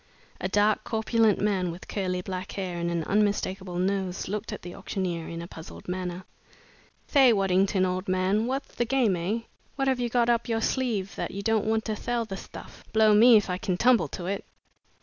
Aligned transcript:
A 0.39 0.49
dark, 0.49 0.83
corpulent 0.83 1.39
man, 1.39 1.69
with 1.71 1.87
curly 1.87 2.23
black 2.23 2.53
hair 2.53 2.79
and 2.79 2.89
an 2.89 3.03
unmistakable 3.03 3.77
nose, 3.77 4.27
looked 4.27 4.51
at 4.51 4.63
the 4.63 4.73
auctioneer 4.73 5.27
in 5.27 5.43
a 5.43 5.47
puzzled 5.47 5.87
manner. 5.87 6.25
"Thay, 7.07 7.31
Waddington, 7.31 7.85
old 7.85 8.07
man, 8.09 8.47
what'th 8.47 8.77
the 8.77 8.85
game, 8.85 9.15
eh? 9.15 9.41
What 9.75 9.87
have 9.87 9.99
you 9.99 10.09
got 10.09 10.27
up 10.27 10.49
your 10.49 10.59
sleeve 10.59 11.13
that 11.17 11.29
you 11.29 11.43
don't 11.43 11.67
want 11.67 11.85
to 11.85 11.95
thell 11.95 12.25
the 12.25 12.35
stuff? 12.35 12.83
Blow 12.91 13.13
me 13.13 13.37
if 13.37 13.47
I 13.47 13.59
can 13.59 13.77
tumble 13.77 14.07
to 14.07 14.25
it!" 14.25 14.43